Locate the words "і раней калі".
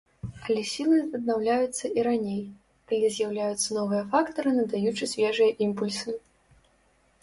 1.99-3.13